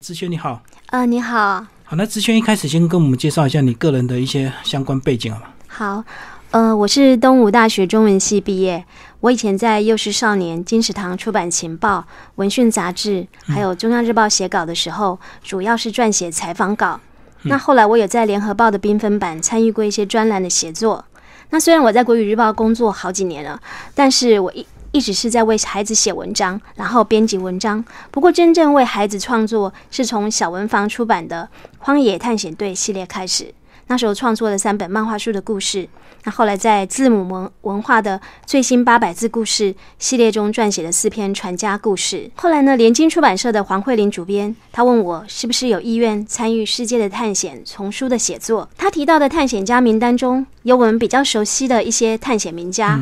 [0.00, 5.46] 志轩你好，呃，你好，好，那志轩一开始先跟我们介绍一下你个人的一些相关背景好吗？
[5.66, 6.04] 好，
[6.52, 8.84] 呃，我是东吴大学中文系毕业，
[9.18, 12.06] 我以前在幼师少年、金石堂出版情报、
[12.36, 17.00] 文讯杂志，还有中央日报写稿的时候，主要是撰写采访稿。
[17.42, 21.04] 那后来我有在联合报的缤纷版参与过一些专栏的写作。
[21.50, 23.60] 那虽然我在国语日报工作好几年了，
[23.96, 27.84] 但是我一一直是在为孩子写文章，然后编辑文章。
[28.10, 31.48] 不过，真正为孩子创作是从小文房出版的
[31.78, 33.52] 《荒野探险队》系列开始。
[33.90, 35.88] 那时候创作了三本漫画书的故事。
[36.24, 42.30] 那后来在字母文文化的最新八百字故事系列中撰写了四篇传家故事。
[42.34, 48.68] 后来呢，联经出版社的黄慧玲主编，他问我是不是有意愿参与世界的探险丛书的写作。
[48.76, 53.00] 他提到的探险家名单中有我们比较熟悉的一些探险名家。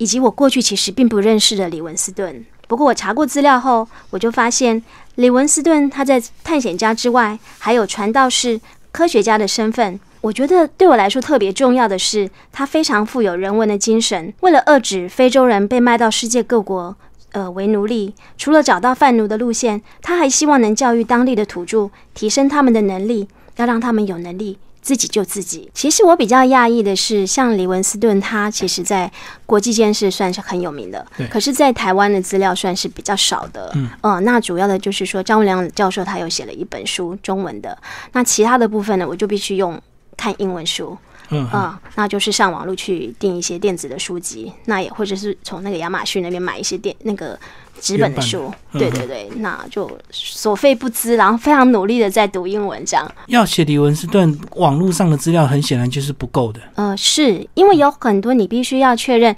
[0.00, 2.42] 以及我过去其实并不认识的李文斯顿。
[2.66, 4.82] 不过我查过资料后，我就发现
[5.16, 8.58] 李文斯顿他在探险家之外，还有传道士、
[8.92, 10.00] 科学家的身份。
[10.22, 14.32] 我觉得对我来说特别重要的是，他非常富有人文的精神。
[14.40, 16.96] 为了遏止非洲人被卖到世界各国，
[17.32, 24.56] 呃为奴隶，除了找到贩奴的路线，他还希望能教育当地的土著，提升他们的能力，要让他们有能力。
[24.82, 25.70] 自己救自己。
[25.74, 29.10] 其实我比较讶异的是，像李文斯顿，他其实在
[29.46, 33.70] 国际间是算是很有名的，可是，在台湾的资料算是比较少的。
[33.74, 37.76] 嗯，呃，那主要的就是说，张文良教授他有写了一本书，中文的。
[38.12, 39.80] 那其他的部分呢，我就必须用
[40.16, 40.96] 看英文书。
[41.30, 47.38] 嗯啊，那就是上网络去订一些电子的书籍，那也或者是从那个亚马逊那边买一些电那个。
[47.80, 53.10] 纸本的书，对对对，那就所费不赀，然后非常努力的在读英文，这样。
[53.28, 56.60] 要写李文斯顿，网络上的资料很显然就是不够的。
[56.74, 59.34] 呃，是因为有很多你必须要确认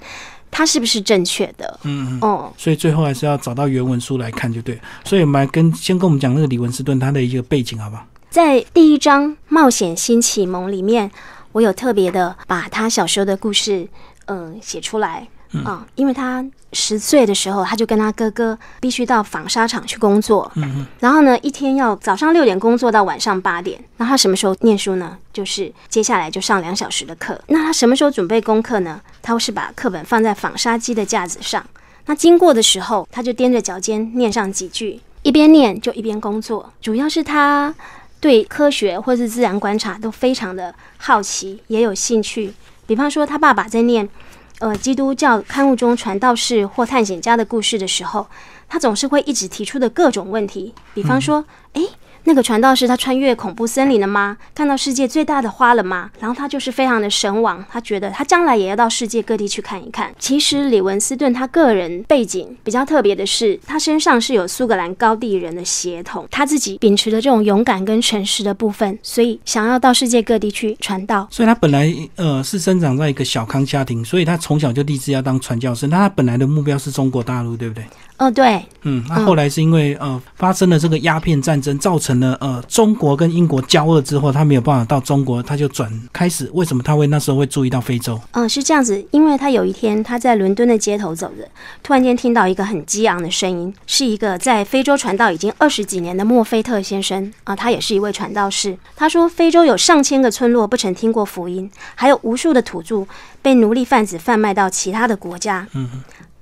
[0.51, 1.79] 它是不是正确的。
[1.83, 2.51] 嗯嗯。
[2.57, 4.77] 所以最后还是要找到原文书来看就对。
[5.05, 8.05] 所以我们来跟先跟我们讲那个李文斯顿他的一个背景，好不好？
[8.29, 11.09] 在第一章《冒险新启蒙》里面，
[11.53, 13.87] 我有特别的把他小时候的故事，
[14.25, 15.25] 嗯，写出来。
[15.63, 20.51] 啊，因为他十岁的时候，他就跟他哥哥必须到纺纱厂去工作。
[20.55, 23.79] 嗯然后呢，一天要早上六点工作到晚上八点。
[23.97, 25.15] 那他什么时候念书呢？
[25.31, 27.39] 就是接下来就上两小时的课。
[27.49, 28.99] 那他什么时候准备功课呢？
[29.21, 31.63] 他是把课本放在纺纱机的架子上。
[32.07, 36.73] 那经过的时候，他就踮着脚尖念上几句，一边念就一边工作。
[36.81, 37.75] 主要是他
[38.23, 42.53] 对科学或是自然观察都非常的好奇，也有兴趣。
[42.87, 44.07] 比方说，他爸爸在念。
[44.59, 48.25] 呃，基督教刊物中传道士或探险家的故事的时候，
[48.69, 51.81] 他总是会一直提出的各种问题，比方说，哎。
[52.25, 54.37] 那个传道士他穿越恐怖森林了吗？
[54.55, 56.09] 看到世界最大的花了吗？
[56.19, 60.13] 然后他就是非常的神往，他觉得他将来也要到世界各地去看一看。
[60.17, 71.27] 其实李文斯顿他个人背景比较特别的是，他身上是有苏格兰高地人的血统，他自己秉持的这种勇敢跟诚实的部分，所以想要到世界各地去传道。
[71.29, 75.87] 所以他本来呃是生长在一个小康家庭，所以他从小就立志要当传教士。
[75.87, 77.83] 那他本来的目标是中国大陆，对不对？
[78.17, 86.49] 哦，对，嗯，那后来是因为呃发生了这个鸦片战争，造成了呃中国跟英国交恶之后，他没有办法到中国，他就转开始。
[86.53, 88.19] 为什么他会那时候会注意到非洲？
[88.31, 91.47] 嗯，是这样子，因为他有一天他在伦敦的街头走着，
[91.81, 98.77] 突然间听到一个很激昂的声音，是一个在非洲传道已经二十几年的墨菲特先生啊，他也是一位传道士。
[98.95, 103.05] 他说，非洲有上千个村落不曾听过福音，还有无数的土著
[103.41, 105.67] 被奴隶贩子贩卖到其他的国家。
[105.73, 105.89] 嗯，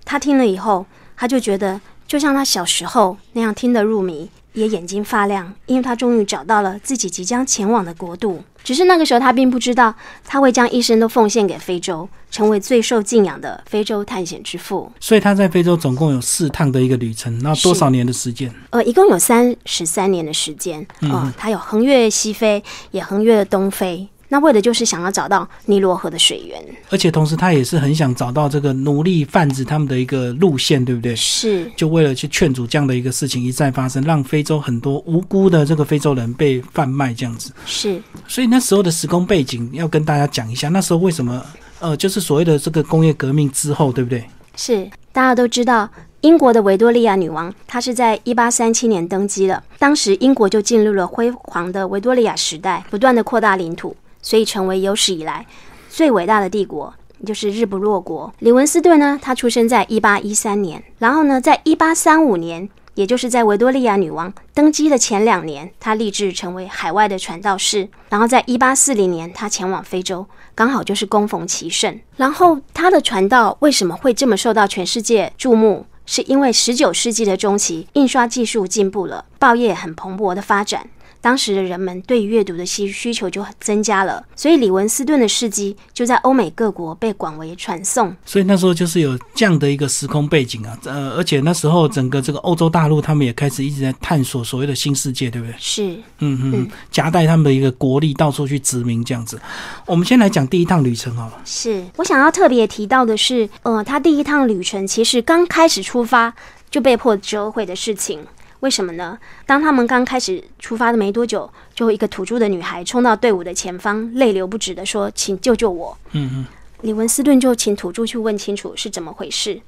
[0.06, 0.86] 他听了以后。
[1.18, 8.44] 他就觉得，就像他小时候那样听得入迷，也眼睛发亮，因为他终于找到了自己即将前往的国度。
[8.64, 14.92] 只是那个时候，他并不知道，他会将一生都奉献给非洲，成为最受敬仰的非洲探险之父。
[15.00, 18.54] 所以他在非洲总共有四趟的一个旅程，那多少年的时间？
[18.70, 20.86] 呃，一共有三十三年的时间。
[21.00, 24.08] 嗯，他有横越西非，也横越东非。
[24.32, 26.58] 那为的就是想要找到尼罗河的水源，
[26.90, 31.14] 而且同时他也是很想找到这个奴隶贩子他们的一个路线，对不对？
[31.14, 37.52] 是，就为了去劝阻这样的一个事情一再发生，让非洲很多无辜的这个非洲人被贩卖这样子。
[37.66, 41.44] 是，所以那时候的时空背景要跟大家讲一下，那时候为什么
[41.82, 44.24] 呃，就是所谓的这个工业革命之后，对不对？
[44.56, 45.90] 是，大家都知道，
[46.22, 53.94] 英国的维多利亚女王她是在一八三七年登基了，当时英国就进入了辉煌的维多利亚时代，不断的扩大领土。
[54.22, 55.46] 所以成为有史以来
[55.90, 56.94] 最伟大的帝国，
[57.26, 58.34] 就是日不落国。
[58.40, 67.90] 李文斯顿呢，他出生在一八一三年，然后呢，在一八三五年，也就是在维多利亚女王登基的前两年，他立志成为海外的传道士。
[68.10, 72.00] 然后在一八四零年，他前往非洲，刚好就是供逢其盛。
[72.18, 75.86] 然后他的传道为什么会这么受到全世界注目？
[76.06, 80.90] 是因为十九世纪的中期，印刷技术进步了，报业很蓬勃的发展。
[81.22, 88.14] 当时的人们对阅读的需需求就增加了，所以李文斯顿的事迹就在欧美各国被广为传颂。
[88.26, 95.56] 所以那时候就是有这样的一个时空背景啊，呃，而且那时候整个这个欧洲大陆他们也开始一直在探索所谓的新世界，对不对？
[95.60, 99.40] 是，嗯嗯，夹带他们的一个国力到处去殖民这样子。
[99.86, 101.42] 我们先来讲第一趟旅程好了。
[101.46, 106.34] 是我想要特别提到的是，呃，他第一趟旅程其实刚开始出发
[106.72, 108.26] 就被迫折回的事情。
[108.62, 109.18] 为什么呢？
[109.46, 116.46] 当他们刚开始出发的没多久，就一个土著的女孩冲到队伍的前方，泪流不止的说：“请救救我！”嗯嗯，
[116.82, 119.60] 李文斯顿就请土著去问清楚是怎么回事。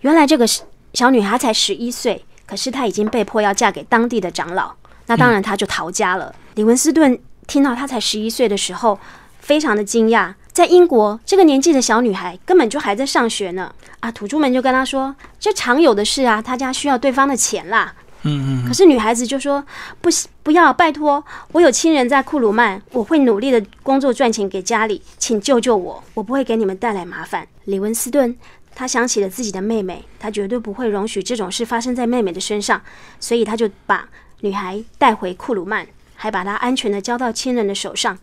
[0.00, 0.44] 原来这个
[0.94, 4.72] 小女孩才十一岁，可是她已经被迫要嫁给当地的长老，
[5.06, 6.34] 那当然她就逃家了。
[6.56, 7.16] 李文斯顿
[7.46, 8.98] 听到她才十一岁的时候，
[9.38, 10.34] 非常的惊讶。
[10.52, 13.72] 在英国，这个年纪的小女孩根本就还在上学呢。
[14.00, 19.64] 啊，土著们就跟她说：“这常有的事啊，她家需要对方的钱啦。”嗯嗯，可是女孩子就说
[20.00, 20.10] 不
[20.42, 27.46] 不要，拜托，我有亲人在库鲁曼，我会努力的工作赚钱给家里，请救救我，我不会给你们带来麻烦。
[27.64, 28.36] 李文斯顿
[28.74, 32.80] 他想起了自己的妹妹，他绝对不会容许这种事发生在妹妹的身上，
[33.18, 34.08] 所以他就把
[34.40, 38.18] 女孩带回库鲁曼，还把她安全的交到亲人的手上。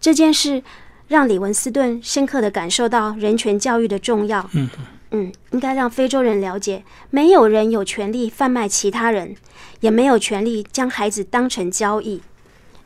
[0.00, 0.62] 这件事
[1.08, 4.48] 让李文斯顿深刻的感受到人权教育的重要。
[4.52, 4.68] 嗯。
[5.16, 9.34] 嗯，应该让非洲人了解，没有人有权利贩卖其他人，
[9.80, 12.20] 也没有权利将孩子当成交易，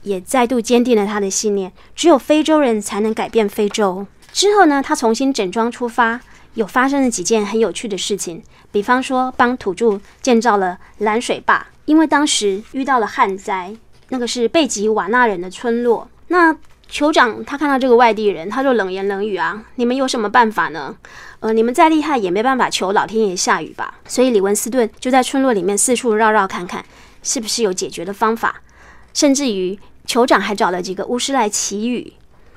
[0.03, 4.07] 也再度坚定了他的信念：只有非洲人才能改变非洲。
[4.33, 6.21] 之后呢，他重新整装出发，
[6.55, 8.41] 有发生了几件很有趣的事情，
[8.71, 13.75] 比方说帮土著建造了拦水坝，因为当时遇到了旱灾，
[14.11, 16.57] 那个是贝吉瓦纳人的村落，那。
[16.91, 19.63] 酋长他看到这个外地人，他就冷言冷语啊！
[19.77, 20.97] 你们有什么办法呢？
[21.39, 23.95] 呃，你们再厉害也没办法求老天爷下雨吧。
[24.07, 26.85] 所以李文斯顿就在村落里面四处绕绕看看，
[27.23, 28.61] 是不是有解决的方法。
[29.15, 32.13] 甚至于酋长还找了几个巫师来祈雨。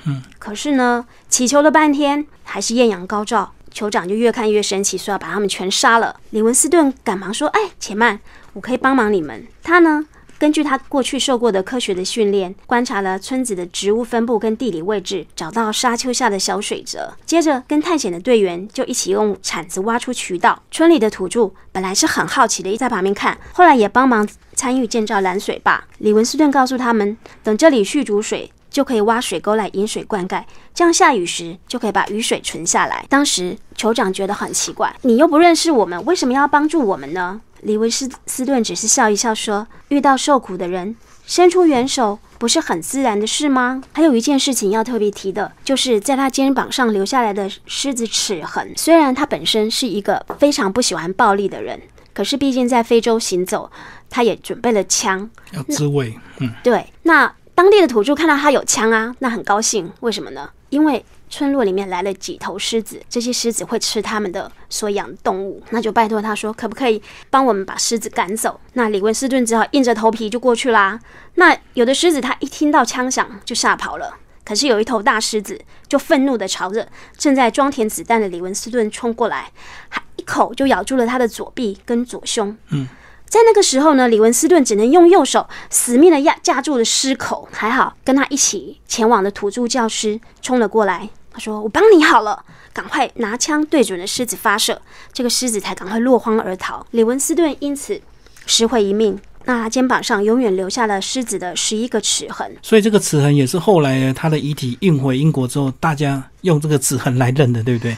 [0.05, 6.19] 嗯，可是呢，祈求了半天还是艳阳高照，酋长就越看越生气，说要把他们全杀了。
[6.31, 8.19] 李文斯顿赶忙说：“哎，且慢，
[8.53, 10.05] 我可以帮忙你们。”他呢？
[10.43, 17.13] 根据他过去受过的科学的训练，观察了村子的植物分布跟地理位置，找到沙丘下的小水泽。
[17.25, 20.61] 接着，跟探险的队员就一起用铲子挖出渠道。
[20.69, 25.81] 村里的土著本来是很好奇的，在旁边看，后来也帮忙参与建造拦水坝。
[25.99, 30.43] 李文斯顿告诉他们，等这里蓄足水，就可以挖水沟来引水灌溉，
[30.73, 33.05] 这样下雨时就可以把雨水存下来。
[33.07, 37.39] 当时酋长觉得很奇怪，你又不认识我们，为什么要帮助我们呢？
[37.63, 40.95] 李维斯斯顿只是笑一笑，说：“遇到受苦的人，
[41.25, 48.73] 伸出援手，不是很自然的事吗？”还有一件事情要特别提的，就是在他肩膀上留下来的狮子齿痕。
[48.75, 51.81] 虽然他本身是一个非常不喜欢暴力的人，
[52.13, 53.71] 可是毕竟在非洲行走，
[54.09, 56.13] 他也准备了枪，要自卫。
[56.39, 56.85] 嗯，对。
[57.03, 59.91] 那当地的土著看到他有枪啊，那很高兴。
[60.01, 60.49] 为什么呢？
[60.69, 61.03] 因为。
[61.33, 67.01] 村落里面来了几头狮子，这些狮子会吃他们的所养动物，那就拜托他说，可不可以
[67.31, 68.59] 帮我们把狮子赶走？
[68.73, 70.99] 那李文斯顿只好硬着头皮就过去啦。
[71.33, 74.13] 那有的狮子他一听到枪响就吓跑了，
[74.45, 76.87] 可是有一头大狮子就愤怒的朝着
[77.17, 79.49] 正在装填子弹的李文斯顿冲过来，
[79.89, 82.55] 还一口就咬住了他的左臂跟左胸。
[82.69, 82.87] 嗯。
[83.25, 87.49] 在那个时候呢，李文斯顿只能用右手死命的压架住了狮口。
[87.51, 91.09] 还好，跟他一起前往的土著教师冲了过来。
[91.33, 94.79] 他说：“我帮你好了，赶快拿枪对准了狮子发射，
[95.11, 96.85] 这个狮子才赶快落荒而逃。
[96.91, 97.99] 李文斯顿因此
[98.45, 102.55] 拾回一命，那他肩膀上永远留下了狮子的十一个齿痕。
[102.61, 107.97] 所以这个齿痕也是后来他的遗体运回英国之后，大家用这个齿痕来认的，对不对？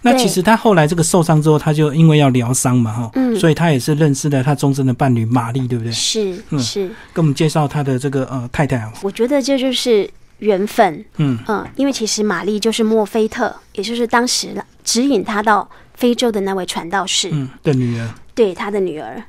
[0.00, 5.92] 那其实他后来这个受伤之后，他就因为要疗伤嘛，哈，嗯，所以他也是认识了他终身的伴侣玛丽，对不对？
[5.92, 8.90] 是，是，跟我们介绍他的这个呃太太。
[9.02, 10.08] 我觉得这就是。”
[10.40, 14.48] 缘分，嗯嗯，因为其实玛丽就是墨菲特，也就是当时
[14.84, 19.22] 指引他到非洲的那位传道士，嗯的女儿，对他的女儿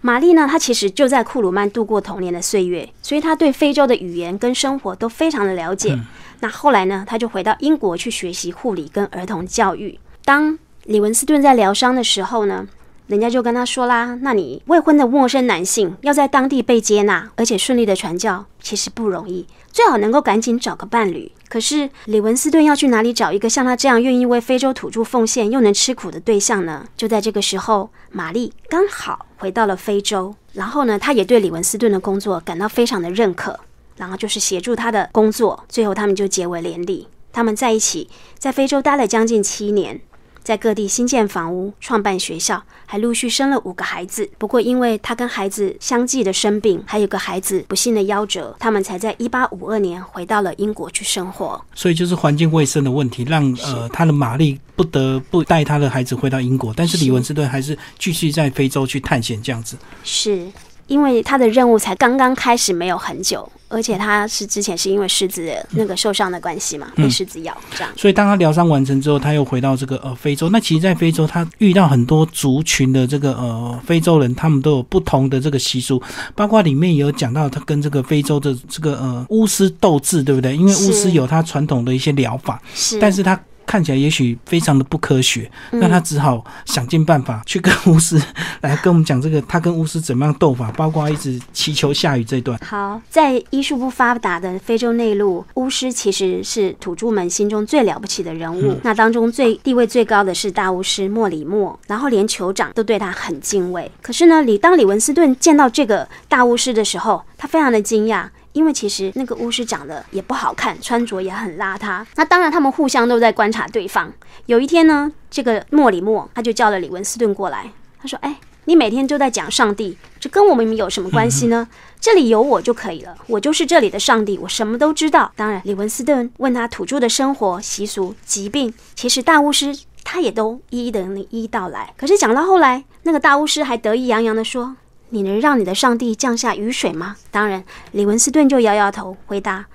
[0.00, 5.98] 玛丽呢，她其实就在库鲁曼度过童年的岁月，所以她对非洲的语言跟生活都非常的了解。
[6.38, 9.98] 那后来呢，她就回到英国去学习护理跟儿童教育。
[10.24, 12.68] 当李文斯顿在疗伤的时候呢，
[13.08, 21.30] 人家就跟他说啦：“那你未婚的陌生男性要在当地被接纳，而且顺利的传教，其实不容易。”最好能够赶紧找个伴侣。
[21.48, 26.86] 可是李文斯顿要去哪里找一个像他这样愿意为非洲土著奉献又能吃苦的对象呢？
[26.96, 33.58] 就在这个时候，玛丽刚好回到了非洲，然后呢，他也对李文斯顿的工作感到非常的认可，
[33.96, 35.64] 然后就是协助他的工作。
[35.68, 40.00] 最后他们就结为连理，他们在一起在非洲待了将近七年。
[40.42, 44.28] 在各地新建房屋、创办学校，还陆续生了五个孩子。
[44.38, 51.62] 不过，因为他跟孩子相继的生病，还有个孩子不幸的夭折，他们才在一八五二年回到了英国去生活。
[51.74, 59.76] 所以就是环境卫生的问题，让呃他的玛丽不得不带他的孩子回到英国，但是李文斯顿还是继续在非洲去探险，这样子。
[60.02, 60.46] 是
[60.88, 67.92] 因为他的任务才刚刚开始，没有很久，而且他是之前是因为狮子那个受伤的关系嘛，被狮子咬这样。
[67.96, 70.48] 所以当他疗伤完成之后，他又回到这个呃非洲。
[70.48, 76.02] 那其实，在非洲，他遇到很多族群的这个呃非洲人，他们都有不同的这个习俗，
[76.34, 80.56] 包括里面也有讲到他跟这个非洲的这个呃巫师斗智，对不对？
[80.56, 83.38] 因为巫师有他传统的一些疗法，是，但是他。
[83.68, 88.18] 看起来也许非常的不科学，那他只好想尽办法去跟巫师
[88.62, 92.58] 来跟我们讲这个他跟巫师怎么样斗法，包括一直祈求下雨这段。
[92.64, 98.80] 好，在医术不发达的非洲内陆，巫师其实是土著们心中最了不起的人物。
[98.82, 103.90] 那当中最地位最高的是大巫师莫里莫，然后连酋长都对他很敬畏。
[104.00, 108.26] 可是呢，李当李文斯顿见到这个大巫师的时候，他非常的惊讶。
[108.52, 112.04] 因为其实那个巫师长得也不好看，穿着也很邋遢。
[112.16, 114.12] 那当然，他们互相都在观察对方。
[114.46, 121.68] 有一天呢，这个莫里莫他就叫了李文斯顿过来，他说：“哎，你每天都在讲上帝，这跟我们有什么关系呢？
[122.00, 131.00] 这里有我就可以了，我就是这里的上帝，我什么都知道。”当然，李文斯顿问他土著的生活习俗、疾病，其实大巫师他也都一一的
[131.30, 131.92] 一一道来。
[131.96, 134.76] 可是讲到后来，那个大巫师还得意洋洋地说。
[135.10, 137.16] 你能让你的上帝降下雨水吗？
[137.30, 139.66] 当然，李文斯顿就摇摇头，回答：“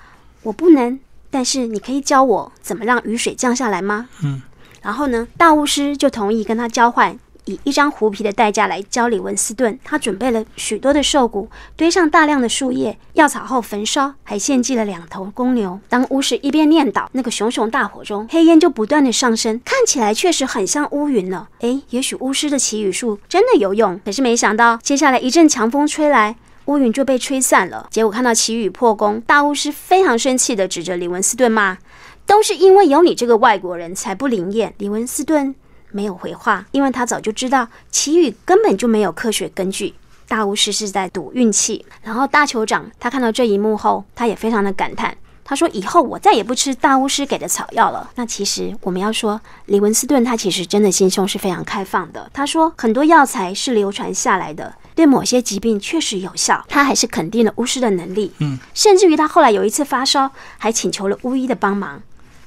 [0.44, 1.00] 我不能。
[1.30, 4.42] 但是你可以教我怎么让雨水降下来吗？”嗯。
[4.82, 7.18] 然后呢，大巫师就同意跟他交换。
[7.45, 15.79] 以一张狐皮的代价来教李文斯顿，他准备了许多的兽骨，堆上大量的树叶、药草后焚烧，还献祭了两头公牛。
[15.89, 21.50] 当巫师一边念叨，那个熊熊大火中，黑烟就不断的上升，看起来确实很像乌云了。
[21.59, 24.00] 诶，也许巫师的祈雨术真的有用。
[24.05, 26.35] 可是没想到，接下来一阵强风吹来，
[26.65, 27.88] 乌云就被吹散了。
[27.91, 31.77] 结果看到祈雨破功，大巫师非常生气的指着李文斯顿骂
[32.25, 35.53] ：“都是因为有你这个外国人才不灵验。”李文斯顿。
[35.93, 39.93] 没有回话，因为他早就知道祈雨根本就没有科学根据，
[40.27, 41.85] 大巫师是在赌运气。
[42.01, 52.29] 然后大酋长他看到这一幕后，他也非常的感叹，他说：“以后我再也不吃大巫师给的草药了。”那其实我们要说，李文斯顿他其实真的心胸是非常开放的。
[52.33, 58.31] 他说很多药材是流传下来的，对某些疾病确实有效，他还是肯定了巫师的能力。
[58.39, 62.01] 嗯，甚至于他后来有一次发烧，还请求了巫医的帮忙。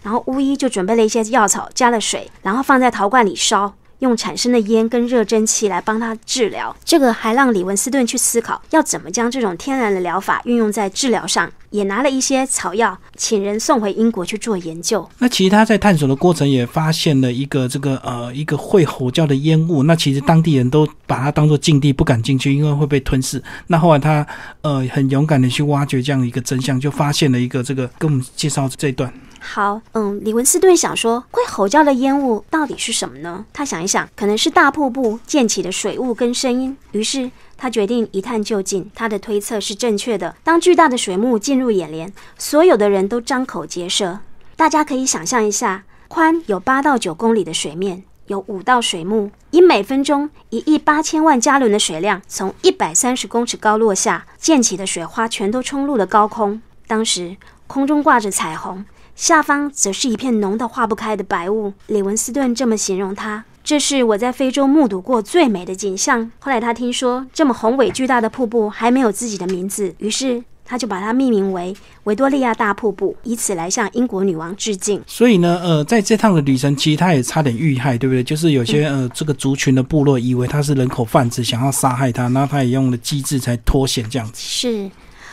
[0.06, 6.76] 然后巫医就准备了一些药草，加了水，然后放在陶罐里烧，用产生的烟跟热蒸汽来帮他治疗。
[6.84, 15.10] 这个还让李文斯顿去思考要怎么将这种天然的疗法运用在治疗上，也拿了一些草药，请人送回英国去做研究。
[15.18, 19.82] 那其实他在探索的过程也发现了一个这个呃一个会吼叫的烟雾。
[19.82, 23.42] 那其实当地人都把它当做禁地，不敢进去，因为会被吞噬。
[23.66, 24.25] 那后来他
[24.60, 29.12] 呃很勇敢的去挖掘这样一个真相，就发现了一个这个跟我们介绍这一段。
[29.38, 33.45] 好，嗯，李文斯顿想说，会吼叫的烟雾到底是什么呢？
[33.52, 36.76] 他想一想，可能是大瀑布溅起的水雾跟声音。
[36.93, 38.90] 于是他决定一探究竟。
[38.95, 40.35] 他的推测是正确的。
[40.43, 44.21] 当巨大的水幕进入眼帘，所有的人都张口结舌。
[44.57, 56.61] 大家可以想象一下，宽有八到九公里的水面，有五道水幕，以每分钟一亿八千万加仑的水量，从一百三十公尺高落下，溅起的水花全都冲入了高空。
[56.87, 58.85] 当时空中挂着彩虹。
[59.16, 61.73] 下方则是一片浓得化不开的白雾。
[61.87, 75.02] 李文斯顿这么形容它：“这是我在非洲目睹过最美的景象。”后来他听说这么宏伟巨大的瀑布还没有自己的名字，于是他就把它命名为维多利亚大瀑布，以此来向英国女王致敬。
[75.06, 78.23] 所以呢，呃，在这趟的旅程，其实他也差点遇害，对不对？
[78.23, 84.35] 就是有些呃，这个族群的部落以为他是人口贩子，想要杀害他，然后他也用了机智才脱险这样子。
[84.37, 84.90] 是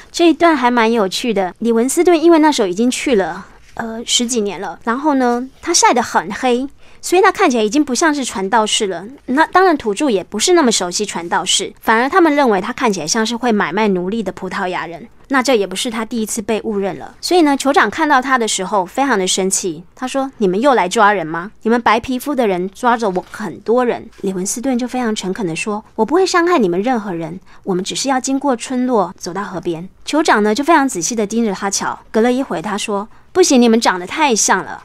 [0.09, 1.53] 这一段还蛮有趣的。
[1.59, 3.47] 李文斯顿因为那时候已经去了。
[3.75, 6.67] 呃，十几年了，然后呢，他晒得很黑，
[7.03, 9.05] 所以他看起来已经不像是传道士了。
[9.25, 15.07] 那当然，土著也不是那么熟悉传道士，反而他们认为他看起来像是会买卖奴隶的葡萄牙人。
[15.27, 17.15] 那这也不是他第一次被误认了。
[17.19, 21.51] 所以呢，酋长看到他的时候非常的生气，他说：“你们又来抓人吗？
[21.63, 31.99] 你们白皮肤的人抓着我很多人。”李文斯顿就非常诚恳地说：“我不会伤害你们任何人，我们只是要经过村落，走到河边。”酋长呢就非常仔细地盯着他瞧。
[32.11, 33.09] 隔了一会，他说。
[33.31, 34.83] 不行，你们长得太像了。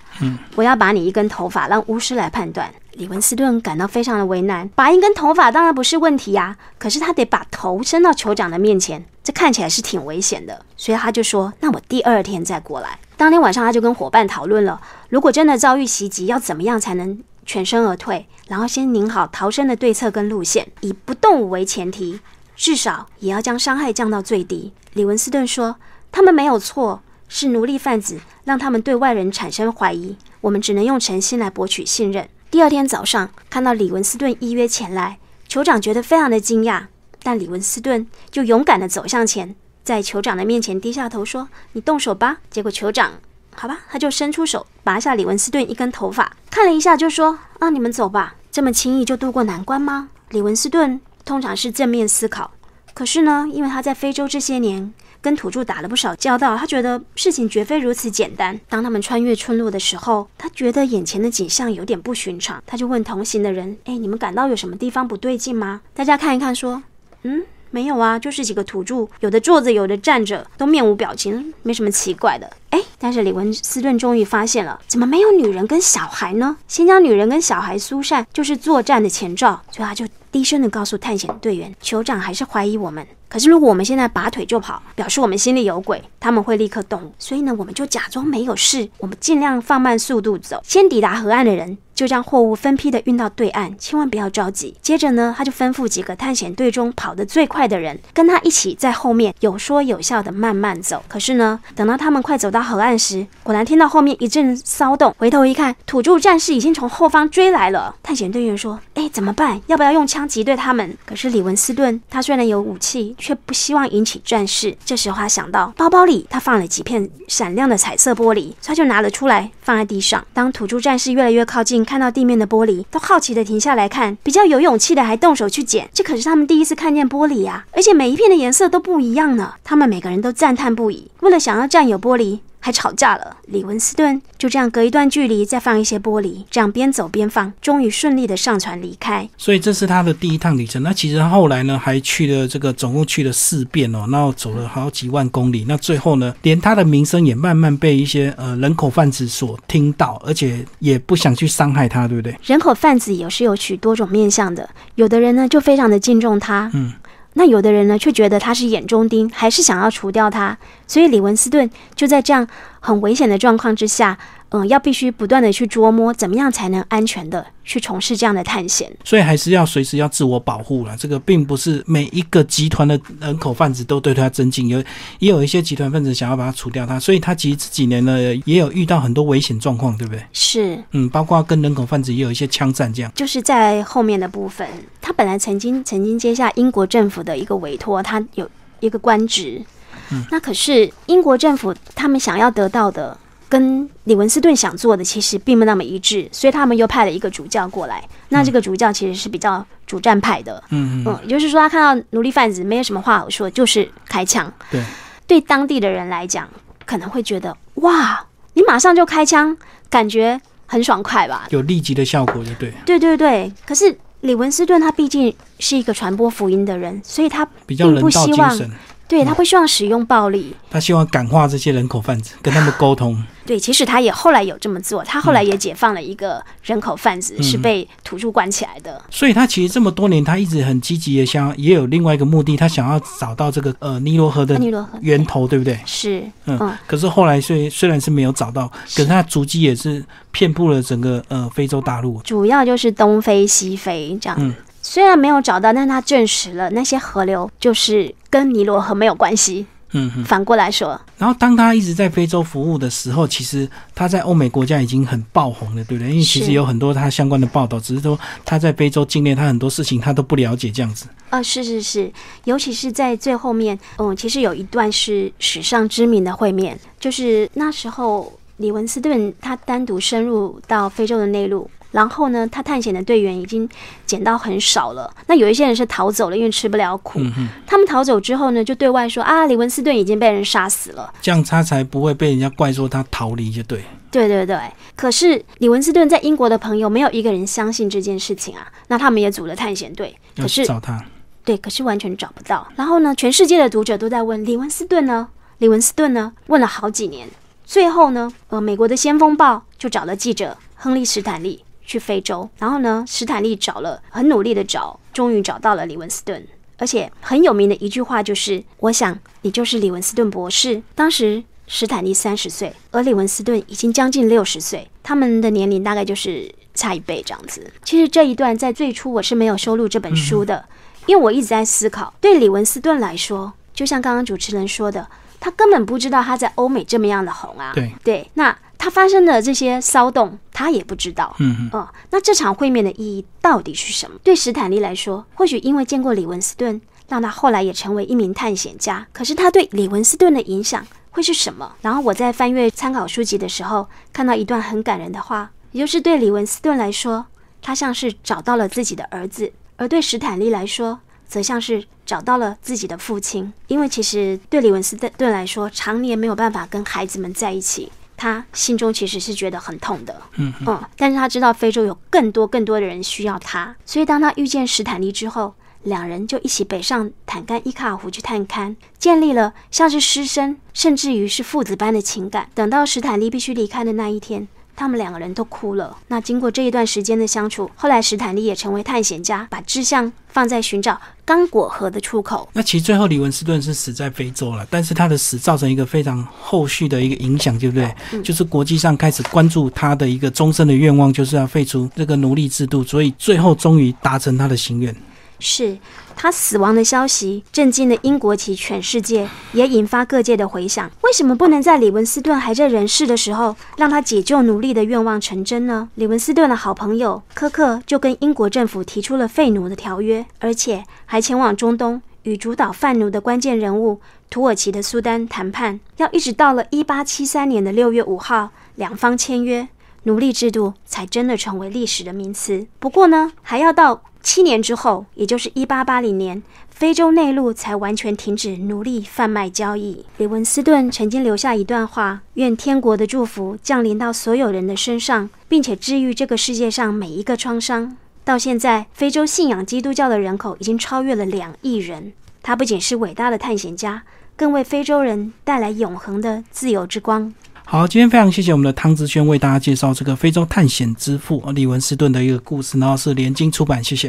[0.55, 2.73] 我要拔你一根头发，让巫师来判断。
[2.93, 10.65] 李文斯顿感到非常的为难，拔一根头发当然不是问题呀，可是他得把头伸到酋长的面前，这看起来是挺危险的。
[10.77, 17.23] 所以他就说：“那我第二天再过来。”当天晚上，他就跟伙伴讨论了，如果真的遭遇袭击，要怎么样才能。
[17.47, 22.21] 全身而退，然后先拟好逃生的对策跟路线，以不动武为前提，
[22.55, 24.75] 至少也要将伤害降到最低。
[24.93, 25.77] 李文斯顿说
[26.13, 35.19] ：“他们没有错，是奴隶贩子让他们对外人产生怀疑，我们只能用诚心来博取信任。”第二天早上，看到李文斯顿依约前来，
[35.49, 36.87] 酋长觉得非常的惊讶，
[37.23, 39.55] 但李文斯顿就勇敢的走向前，
[39.85, 43.13] 在酋长的面前低下头说：“你动手吧。”结果酋长。
[43.55, 50.09] 好吧，他就伸出手拔下李文斯顿一根头发，看了一下就说：“啊，你们走吧。”这么轻易就渡过难关吗？
[50.31, 52.51] 李文斯顿通常是正面思考，
[52.95, 58.59] 可是呢，因为他在非洲这些年跟土著打了不少交道，他觉得事情绝非如此简单。
[58.69, 66.83] 当他们穿越村落的时候，他觉得眼前的景象有点不寻常，他就问同行的人：“哎，你们感到有什么地方不对劲吗？”大家看一看，说
[67.23, 72.51] ：“嗯。”没有啊，就是几个土著，有的坐着，有的站着，都面无表情，没什么奇怪的。
[72.71, 76.57] 哎，但是李文斯顿终于发现了，怎么没有女人跟小孩呢？
[76.67, 79.61] 先将女人跟小孩疏散，就是作战的前兆。
[79.71, 80.07] 所以他就
[80.39, 83.05] 低声的告诉探险队员：“酋长还是怀疑我们。
[83.29, 87.13] 可是如果我们现在拔腿就跑，表示我们心里有鬼，他们会立刻动。
[87.19, 94.73] 所以呢，我们就假装没有事，我们尽量放慢速度走，先抵达河岸的人。”就将货物分批的运到对岸，千万不要着急。
[94.81, 101.03] 接着呢，他就吩咐几个探险队中跑得最快的人，跟他一起在后面有说有笑的慢慢走。
[101.09, 107.93] 可是呢，等到他们快走到河岸时，果然听到后面一阵骚动，回头一看，土著战士已经从后方追来了。
[108.01, 109.61] 探险队员说：“哎，怎么办？
[109.67, 114.77] 要不要用枪击对他们？”可是李文斯顿他虽然有武器，却不希望引起战事。
[114.85, 120.25] 这时候他想到包包里他放了几片闪亮的彩色玻璃，他就拿了出来放在地上。
[120.33, 121.88] 当土著战士越来越靠近。
[121.89, 125.89] 看到地面的玻璃，都好奇的停下来看，比较有勇气的还动手去捡。
[125.95, 129.55] 这可是他们第一次看见玻璃呀，而且每一片的颜色都不一样呢。
[129.65, 132.41] 他们每个人都赞叹不已，为了想要占有玻璃。
[132.61, 133.37] 还吵架了。
[133.47, 139.29] 李文斯顿就这样隔一段距离再放一些玻璃，这样边走边放，终于顺利的上船离开。
[139.37, 140.83] 所以这是他的第一趟旅程。
[140.83, 145.65] 那其实后来呢，还去了这个总共去了四遍哦，然后走了好几万公里。
[145.69, 152.37] 那最后呢，连他的名声也慢慢被一些呃人口贩子所听到，而且也不想去伤害他，对不对？
[152.45, 156.93] 人口贩子也是有许多种面相的，有的人呢就非常的敬重他，嗯。
[157.39, 160.59] 那有的人呢，却觉得他是眼中钉，还是想要除掉他。
[160.89, 162.45] 所以李文斯顿就在这样
[162.81, 164.19] 很危险的状况之下。
[164.51, 168.91] 嗯，要必须不断的去琢磨，怎么样才能安全的去从事这样的探险。
[169.05, 170.97] 所以还是要随时要自我保护了。
[170.97, 174.79] 这个并不是每一个集团的人口贩子都对他尊敬，有
[175.19, 176.99] 也有一些集团分子想要把他除掉他。
[176.99, 180.25] 所以他其实这几年呢，也有遇到很多危险状况，对不对？
[180.33, 183.13] 是，嗯，包括跟人口贩子也有一些枪战这样。
[183.15, 184.67] 就是在后面的部分，
[185.03, 188.49] 他本来曾经曾经接下英国政府的一个委托，他有
[188.81, 189.63] 一个官职。
[190.11, 193.17] 嗯，那可是英国政府他们想要得到的。
[193.51, 198.07] 跟李文斯顿想做的其实并不那么一致，所以他们又派了一个主教过来。
[198.29, 204.53] 那这个主教其实是比较主战派的，嗯嗯，也就是说他看到奴隶贩子没有什么话好说，就是开枪。
[204.71, 204.85] 对，
[205.27, 206.47] 对当地的人来讲，
[206.85, 209.57] 可能会觉得哇，你马上就开枪，
[209.89, 211.47] 感觉很爽快吧？
[211.49, 212.71] 有立即的效果，就对。
[212.85, 218.71] 对对对，可是李文斯顿他毕竟是一个传播福音的人，所以他比较人道精神。
[219.09, 223.21] 对他会希望使用暴力，他希望感化这些人口贩子，跟他们沟通。
[223.47, 229.03] 对，其实他也后来有这么做，他后来也解放了一个人口贩子，是被土著关起来的。
[229.11, 235.81] 所以他其实这么多年，他一直很积极的想，也有另外一个目的，他想要找到这个呃尼罗河的尼罗河源头，对不对？
[235.87, 236.59] 是，嗯。
[236.87, 244.55] 可是后来虽虽然是没有找到，可是他足迹也是遍布了整个呃非洲大陆，主要就是东非、西非这样。
[244.89, 249.67] 虽然没有找到，但他证实了那些河流就是跟尼罗河没有关系。
[249.93, 256.11] 嗯，反过来说，然后当他一直在非洲服务的时候，其实他在欧美国家已经很爆红了，对不对？
[256.11, 261.07] 因为其实有很多他相关的报道，只是说他在非洲境内，他很多事情他都不了解这样子。
[261.29, 262.11] 啊，是是是，
[262.45, 271.71] 尤其是在最后面，嗯，其实有一段是史上知名的会面，就是那时候李文斯顿他单独深入到非洲的内陆。
[271.91, 273.69] 然后呢，他探险的队员已经
[274.05, 275.11] 捡到很少了。
[275.27, 277.21] 那有一些人是逃走了，因为吃不了苦。
[277.67, 281.13] 他们逃走之后呢，就对外说啊，李文斯顿已经被人杀死了。
[281.21, 283.83] 这样他才不会被人家怪说他逃离，就对。
[284.11, 284.59] 对对对。
[284.97, 288.67] 可是李文斯顿在英国的朋友没有一个人相信这件事情啊。
[288.89, 291.03] 那他们也组了探险队，可是找他。
[291.45, 292.67] 对，可是完全找不到。
[292.77, 295.29] 然后呢，全世界的读者都在问李文斯顿呢？
[295.59, 296.33] 李文斯顿呢？
[296.47, 297.29] 问了好几年，
[297.65, 301.65] 最后呢，呃，美国的《先锋报》就找了记者亨利·史坦利。
[301.89, 303.03] 去非洲，然后呢？
[303.09, 306.47] 史坦利找了很努力的找，终于找到了李文斯顿。
[306.77, 317.69] 而且很有名的一句话就是：“我想你就是李文斯顿博士。”当时史坦利三十岁，而李文斯顿已经将近六十岁，他们的年龄大概就是差一倍这样子。
[317.83, 320.67] 其实这一段在最初我是没有收录这本书的，
[321.07, 325.09] 因为我一直在思考，对李文斯顿来说，就像刚刚主持人说的，
[325.41, 327.73] 他根本不知道他在欧美这么样的红啊。
[327.75, 331.35] 对对，那他发生的这些骚动，他也不知道。
[331.41, 334.17] 嗯嗯，哦，那这场会面的意义到底是什么？
[334.23, 339.07] 对史坦利来说，或许因为见过李文斯顿，让他后来也成为一名探险家。
[339.13, 341.75] 可是他对李文斯顿的影响会是什么？
[341.83, 347.27] 然后我在翻阅参考书籍的时候，看到一段很感人的话，也就是对李文斯顿来说，
[347.61, 353.53] 他像是找到了自己的儿子；而对史坦利来说，则像是找到了自己的父亲。
[353.67, 357.91] 因为其实对李文斯顿来说，常年没有办法跟孩子们在一起。
[358.19, 365.55] 他心中其实是觉得很痛的，嗯嗯，但是他知道非洲有更多更多的人需要他，所以当他遇见史坦利之后，
[365.85, 372.51] 两人就一起北上坦干伊卡尔湖去探勘，建立了像是师生，甚至于是父子般的情感。
[372.53, 374.49] 等到史坦利必须离开的那一天。
[374.79, 375.95] 他们两个人都哭了。
[376.07, 382.49] 那经过这一段时间的相处，后来史坦利也成为探险家，把志向放在寻找刚果河的出口。
[382.53, 388.23] 那其实最后李文斯顿是死在非洲了，但是他的死造成一个非常后续的一个影响，对不对？
[388.23, 394.95] 就是国际上开始关注他的一个终身的愿望，就是要废除这个奴隶制度，所以最后终于达成他的心愿。
[395.41, 395.77] 是
[396.21, 400.91] 他死亡的消息震惊了英国及全世界，也引发各界的回响。
[401.03, 405.89] 为什么不能在李文斯顿还在人世的时候，让他解救奴隶的愿望成真呢？
[405.95, 415.79] 李文斯顿的好朋友科克就跟英国政府提出了废奴的条约，而且还前往中东与主导贩奴的关键人物土耳其的苏丹谈判。
[415.99, 419.69] 要一直到了一八七三年的六月五号，两方签约，
[420.03, 422.67] 奴隶制度才真的成为历史的名词。
[422.81, 424.03] 不过呢，还要到。
[424.31, 430.05] 七年之后，也就是一八八零年，非洲内陆才完全停止奴隶贩卖交易。
[430.19, 442.13] 李文斯顿曾经留下一段话：“愿天国的祝福降临到所有人的身上，并且治愈这个世界上每一个创伤。”到现在，非洲信仰基督教的人口已经超越了两亿人。
[442.43, 444.03] 他不仅是伟大的探险家，
[444.37, 447.33] 更为非洲人带来永恒的自由之光。
[447.65, 454.07] 好，今天非常谢谢我们的汤志轩为大家介绍这个非洲探险之父李文斯顿的一个故事，然后是联经出版，谢谢。